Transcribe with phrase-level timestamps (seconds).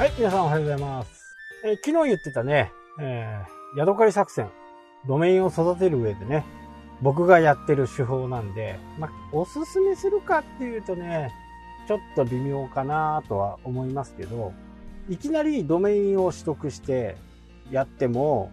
[0.00, 1.36] はい、皆さんおはようございます。
[1.62, 4.48] えー昨日言ってたね、えー、ヤドカリ作戦、
[5.06, 6.46] ドメインを育てる上でね、
[7.02, 11.30] 僕がやってる手法なんで、ま、おすすめするかっていうとね、
[11.86, 14.54] ちょっと微妙かなとは思いますけど、
[15.10, 17.18] いきなりドメインを取得して
[17.70, 18.50] やっても、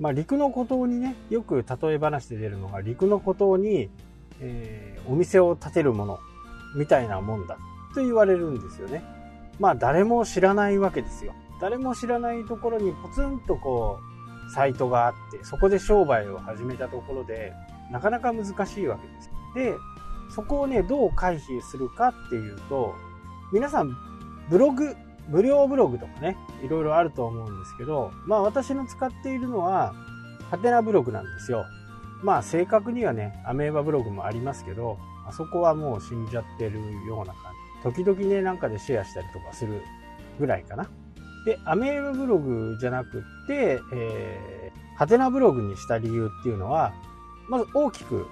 [0.00, 3.90] まあ、陸の孤島にね、よく例え話で出るのが、陸の孤島に、
[4.40, 6.18] えーお店を建てるもの、
[6.74, 7.58] みたいなもんだ
[7.94, 9.04] と言われるんですよね。
[9.58, 11.34] まあ誰も知らないわけですよ。
[11.60, 13.98] 誰も知らないところにポツンとこ
[14.48, 17.52] う、サイトがあって、そこで商売を始めたところで、
[17.90, 19.30] なかなか難しいわけです。
[19.54, 19.74] で、
[20.34, 22.94] そこをね、どう回避するかっていうと、
[23.52, 23.96] 皆さん、
[24.50, 24.94] ブログ、
[25.28, 29.94] 無料ブログとかね、いろいろあると思うんですけど、まあ私の使っているのは、
[30.50, 31.64] ハテナブログなんですよ。
[32.22, 37.45] まあ正確にはね、アメーバブログもありますけど、あそこはもう死んじゃってるような感。
[37.86, 39.80] 時々ね、なんかでシェアしたりとかする
[40.40, 40.88] ぐらいかな。
[41.44, 46.92] で、アメーバブログじゃなくって、えー、ハテナブログにした理由っていうのは、
[47.48, 48.26] まず大きく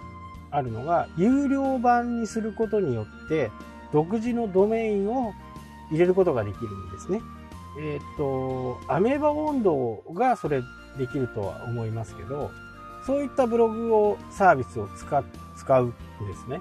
[0.51, 3.53] あるのが、有料版にすることによって、
[3.93, 5.33] 独自のドメインを
[5.93, 7.21] 入れることができるんですね。
[7.79, 10.63] えーっと、アメーバ温度がそれ
[10.99, 12.51] できるとは思いますけど、
[13.07, 15.25] そういったブログを、サービスを使
[15.57, 15.93] 使うん
[16.27, 16.61] ですね。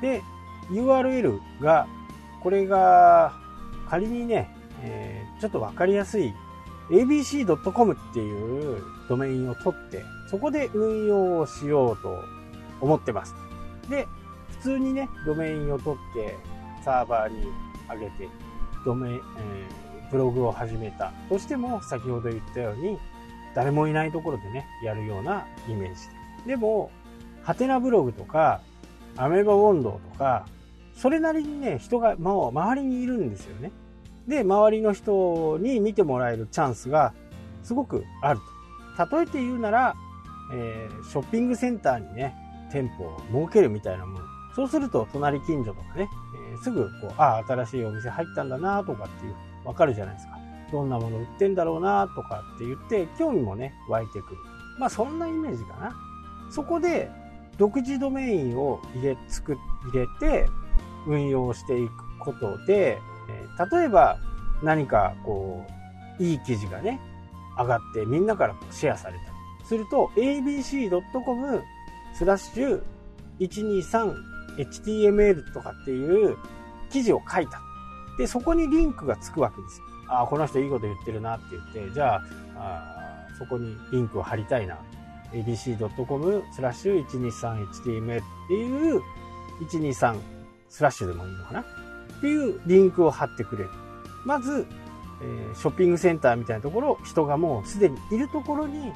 [0.00, 0.22] で、
[0.70, 1.88] URL が、
[2.42, 3.32] これが
[3.88, 6.34] 仮にね、えーちょっとわかりやすい
[6.90, 12.24] abc.com っていうドメインを取って、そこで運用をしようと
[12.80, 13.34] 思ってます。
[13.88, 14.08] で、
[14.56, 16.36] 普通にね、ドメインを取って、
[16.84, 17.46] サーバーに
[17.88, 18.28] 上げて、
[18.84, 22.98] ドメイン、えーブログを始めたとしても、先ほど言ったように、
[23.54, 26.00] 誰もいないところでね、やるようなイメージ
[26.46, 26.52] で。
[26.52, 26.90] でも、
[27.42, 28.62] ハテナブログとか、
[29.16, 30.46] アメーバ温度とか、
[31.00, 33.70] それなりにね、人がもう周りにいるんですよね。
[34.26, 37.14] で、周りの人に見てもらえるチャンスが
[37.62, 38.40] すごくある
[38.98, 39.16] と。
[39.16, 39.94] 例えて言うなら、
[40.52, 42.34] えーショッピングセンターにね、
[42.72, 44.24] 店舗を設けるみたいなもの。
[44.56, 46.08] そうすると、隣近所とかね、
[46.52, 49.34] えーすぐこう、ああ、新しいお店入ったんだなとかっていう、
[49.64, 50.36] わかるじゃないですか。
[50.72, 54.36] どんなもの売ってんだろうなとかって言って、興味もね、湧いてくる。
[54.80, 55.94] まあ、そんなイメージかな。
[56.50, 57.08] そこで、
[57.56, 59.56] 独自ドメインを入れ、作、
[59.92, 60.46] 入れて、
[61.06, 62.98] 運用していくことで、
[63.72, 64.18] 例えば
[64.62, 65.64] 何かこ
[66.18, 67.00] う、いい記事がね、
[67.56, 69.30] 上がってみんなからシェアされたり。
[69.64, 71.62] すると、abc.com
[72.14, 72.82] スラッシュ
[73.38, 76.36] 123html とかっていう
[76.90, 77.60] 記事を書いた。
[78.16, 79.86] で、そこにリンクがつくわけですよ。
[80.08, 82.22] ああ、この人いいこと言ってるなって言って、じゃあ、
[82.56, 84.78] あそこにリンクを貼りたいな。
[85.32, 89.02] abc.com スラッシュ 123html っていう
[89.60, 90.18] 123
[90.68, 91.60] スラッシュでもいいのかな？
[91.60, 91.64] っ
[92.20, 93.70] ていうリンクを貼ってくれる。
[94.24, 94.66] まず、
[95.22, 98.92] えーショッピングセンターみたいなところ、人がもうすでにいるところに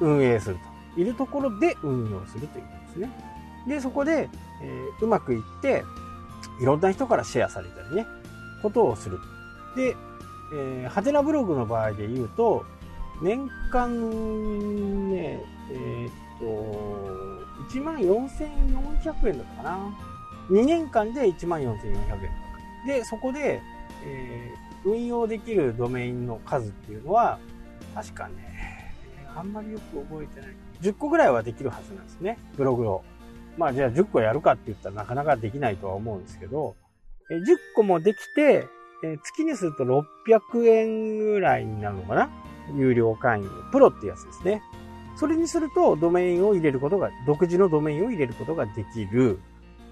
[0.00, 1.00] 運営すると。
[1.00, 3.10] いるところで運用するということですね。
[3.66, 4.28] で、そこで、
[4.62, 5.84] えーうまくいって、
[6.60, 8.06] いろんな人からシェアされたりね、
[8.62, 9.18] ことをする。
[9.76, 9.96] で、
[10.54, 12.64] えー、ハテナブログの場合で言うと、
[13.22, 16.44] 年間ね、えーっと、
[17.74, 19.78] 14,400円だったかな。
[20.50, 22.86] 2年間で14,400円。
[22.86, 23.60] で、そこで、
[24.04, 27.40] えー運用できるドメインの数っていうのは、
[27.96, 28.94] 確かね、
[29.36, 30.50] あんまりよく覚えてない。
[30.80, 33.04] 10個ぐらいはできるはずなんですね、ブログを。
[33.56, 36.76] まあじゃあ10個やるかって言ったらなかなかできないとは思うんですけど、
[37.28, 37.44] えー10
[37.74, 38.68] 個もできて、
[39.02, 42.30] えー月にすると600円ぐらいになるのかな
[42.76, 43.50] 有料会員。
[43.72, 44.62] プロってやつですね。
[45.16, 49.40] それにするとドメインを入れることが、独自のドメインを入れることができる。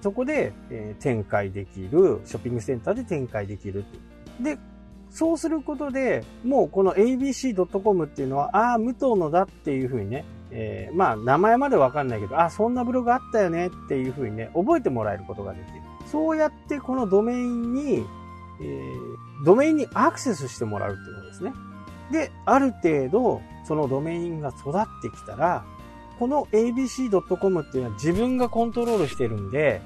[0.07, 2.21] そこで、えー展開できる。
[2.25, 3.85] ショッピングセンターで展開できる。
[4.41, 4.57] で、
[5.11, 15.81] そうすることで、もうこの abc.com っていうのは、ああ、武藤のだっていうふうにね、えーまあ、名前までわかんないけど、ああ、そんなブログあったよねっていうふうにね、覚えてもらえることができる。
[16.07, 18.05] そうやってこのドメインに、
[18.61, 21.53] えードメインにアクセスしてもらうっていうことですね。
[22.13, 25.65] で、ある程度、そのドメインが育ってきたら、
[26.19, 29.83] この abc.com っていうのは自分がコントロールしてるんで、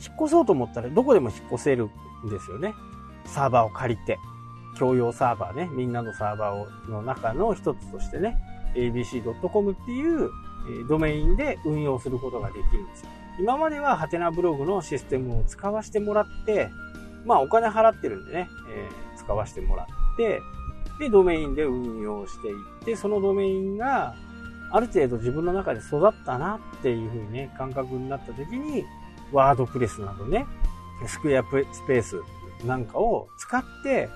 [0.00, 1.90] 引っ越そうと思ったらどこでも引っ越せる
[2.26, 2.74] んですよね。
[3.26, 4.18] サーバーを借りて。
[4.78, 8.38] 共用サーバーね、みんなのサーバーの中の一つとしてね、
[8.74, 10.30] abc.com っていう
[10.88, 13.10] ドメインで運用することができるんですよ。
[13.40, 16.70] 今まではハテナブログのシステムを使わせてもらって、
[17.26, 19.86] まあお金払ってるんでね、えー使わせてもらっ
[20.16, 20.40] て、
[20.98, 24.14] で、ドメインで運用していって、そのドメインが
[24.70, 28.84] ある程度自分の中で育ったなっていうふうにね、感覚になった時に、
[29.32, 30.46] ワードプレスなどね、
[31.06, 31.50] スクエアス
[31.86, 32.22] ペース
[32.64, 34.08] なんかを使って、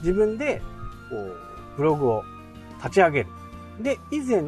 [0.00, 0.60] 自分で
[1.10, 1.36] こう、
[1.76, 2.24] ブログを
[2.78, 3.26] 立ち上げる。
[3.80, 4.42] で、以前、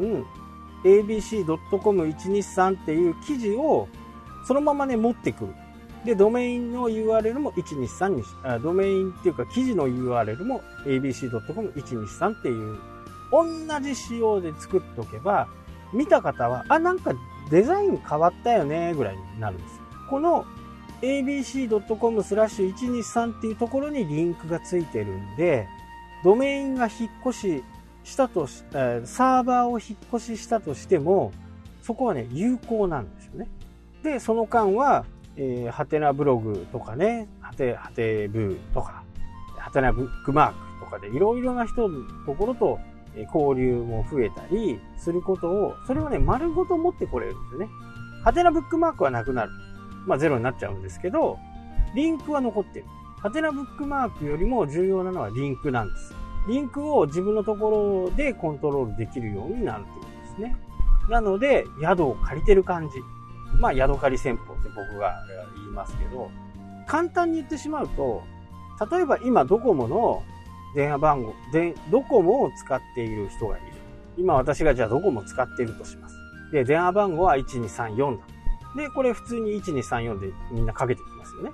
[0.84, 3.88] abc.com123 っていう記事を
[4.44, 5.54] そのままね、持ってくる。
[6.04, 12.78] で、ドメインの URL も123にし、あドメインっていうか記事の URL も abc.com123 っていう、
[13.30, 15.48] 同じ仕様で作っとけば、
[15.92, 17.12] 見た方は、あ、なんか
[17.50, 19.79] デザイン変わったよね、ぐらいになるんです。
[20.10, 20.44] この
[21.02, 25.68] abc.com スラッシュ123っていうところにリンクがついてるんで、
[26.24, 27.64] ドメインが引っ越し
[28.04, 31.32] したとし、えサーバーを引っ越ししたとしても、
[31.82, 33.48] そこはね、有効なんですよね。
[34.02, 35.04] で、その間は、
[35.36, 39.04] えー、ハテナブログとかね、ハテ、ハテブとか、
[39.56, 42.78] ハテナブックマークとかでいろいろな人のところと
[43.34, 47.68] 交流も増えたりすることを、それをね、丸ごと持ってこれるんですよね。
[48.22, 49.50] ハテナブックマークはなくなる。
[50.06, 51.38] まあゼロになっちゃうんですけど、
[51.94, 52.86] リンクは残ってる。
[53.20, 56.14] ハテナブックマークよりも重要なのはリンクなんです。
[56.48, 60.56] リンクを自分のところでコントロールできるようになるってことですね。
[61.10, 62.98] なので、宿を借りてる感じ。
[63.58, 65.16] まあ、宿借り戦法って僕が
[65.56, 66.30] 言いますけど、
[66.86, 68.22] 簡単に言ってしまうと、
[68.90, 70.22] 例えば今ドコモの
[70.74, 73.66] 電話番号、で、ドコモを使っている人がいる。
[74.16, 76.16] 今私がじゃあドコモ使っているとします。
[76.52, 78.24] で、電話番号は1234だ。
[78.76, 81.50] で、これ普通に1234でみんなかけてきますよね。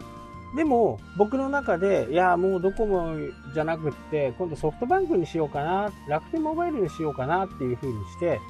[0.55, 3.15] でも、僕の中で、いや、もうドコモ
[3.53, 8.41] じゃなくって、今度ソフトバンクにしようかな、楽天モバイルにしようかなっていう風にして、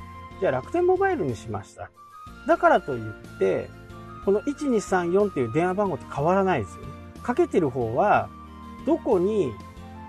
[0.41, 1.91] じゃあ楽天モバイルにしました。
[2.47, 3.69] だからといって、
[4.25, 6.89] この1234っていう電話番号って変わらないですよね。
[7.23, 8.29] かけてる方は、
[8.85, 9.53] どこに、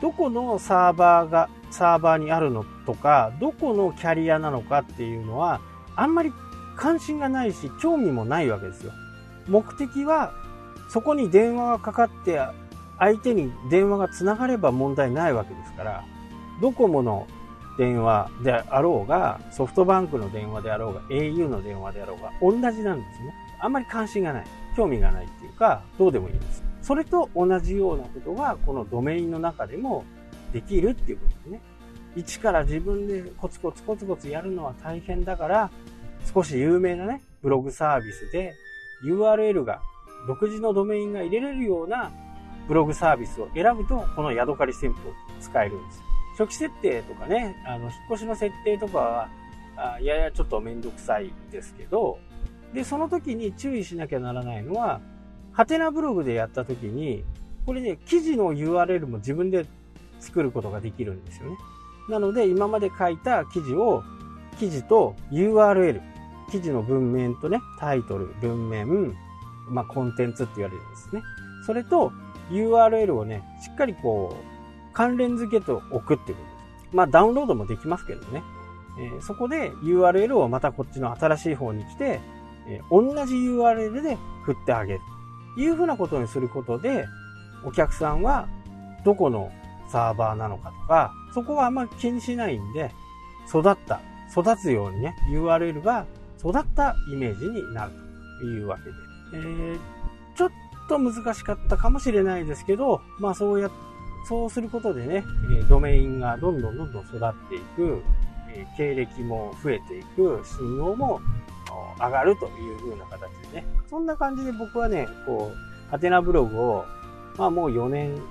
[0.02, 5.62] どこのサーバーが、サーバーにあるのとか、どこのキャリアなのかっていうのは、
[5.96, 6.32] あんまり
[6.78, 8.94] 関心がないし、興味もないわけですよ。
[9.48, 10.32] 目的は、
[10.90, 12.40] そこに電話がかかって、
[13.00, 16.04] 相手に電話が繋がれば問題ないわけですから、
[16.62, 17.28] ドコモの
[17.78, 23.34] 電話であろうが、ソフトバンクの電話であろうが、au の電話であろうが、同じなんですね。
[23.60, 24.46] あんまり関心がない。
[24.76, 26.64] 興味がないっていうか、どうでもいいです。
[26.84, 30.06] それと同じようなことが、このドメインの中でも
[30.54, 31.62] できるっていうことですね。
[32.16, 35.72] 一から自分でコツコツコツコツやるのは大変だから、
[36.34, 38.54] 少し有名なね、ブログサービスで
[39.04, 39.82] URL が、
[40.28, 42.12] 独自のドメインが入れれるような
[42.68, 45.00] ブログサービスを選ぶと、このヤドカリ戦法
[45.40, 46.02] 使えるんです。
[46.38, 49.30] 初期設定とかね、あの、引っ越しの設定とかは、
[49.78, 52.20] あややちょっとめんどくさいですけど、
[52.74, 55.02] で、その時に注意しなきゃならないのは、
[55.54, 57.24] ハテナブログでやった時に、
[57.66, 59.66] これね、記事の URL も自分で
[60.20, 61.58] 作ることができるんですよね。
[62.10, 64.04] なので、今まで書いた記事を、
[64.60, 66.02] 記事と URL、
[66.50, 69.16] 記事の文面とね、タイトル、文面、
[69.70, 71.24] まあ、コンテンツって言われるんですね。
[71.66, 72.12] それと
[72.50, 76.44] URL をね、しっかりこう、関連付けておくっていうこ
[76.92, 76.96] と。
[76.96, 78.44] まあダウンロードもできますけどね。
[79.00, 82.20] えー、そこで URL をまたこっちの新しい方に来て、
[82.68, 85.00] えー、同じ URL で振ってあげる。
[85.58, 87.08] いうふうなことにすることで、
[87.64, 88.48] お客さんは
[89.04, 89.52] どこの
[89.88, 92.92] サーバーなのかとか、そこはあんまり気にしないんで、
[93.48, 94.02] 育った、
[94.32, 96.06] 育つようにね、URL が
[96.40, 97.92] 育ったイメージになる
[98.40, 98.96] というわけで。
[99.34, 99.80] えー、
[100.36, 100.50] ちょっ
[100.88, 103.72] と難しかったかもしれないですけど、まあそうやっ
[104.28, 105.24] そうすることでね、
[105.70, 108.04] ドメインがどんどんどんどん育っていく、
[108.76, 111.22] 経歴も増えていく、信用も
[111.98, 116.86] 上がるという風な形でね、そんな感じで僕はね、こう、ハテナブログを、
[117.38, 118.22] まあもう4年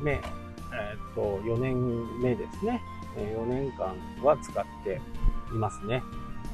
[0.00, 2.80] 目、えー、っと、4年目ですね。
[3.16, 3.94] 4年間
[4.24, 5.00] は使って
[5.52, 6.02] いますね。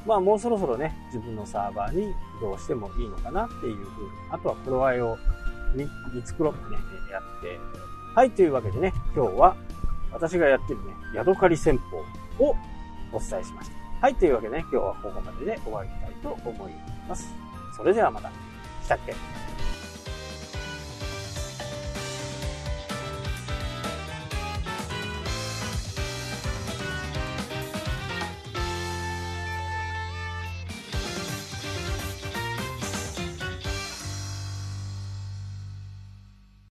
[0.05, 5.17] まあもうそろそろね、自分のサーバーに移動してもいいのかなっていうふうに、あとはプロアイを
[5.75, 6.77] 見繕ってね、
[7.11, 7.59] やって
[8.15, 9.55] はい、というわけでね、今日は
[10.11, 11.77] 私がやってるね、ヤドカリ戦
[12.37, 12.55] 法を
[13.13, 13.75] お伝えしました。
[14.01, 16.73] はい、というわけでね、今日はここまでで終わりたいと思い
[17.07, 17.33] ます。
[17.77, 18.29] それではまた。
[18.83, 19.13] したっけ？